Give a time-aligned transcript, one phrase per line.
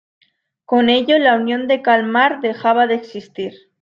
[0.65, 3.53] Con ello, la Unión de Kalmar dejaba de existir.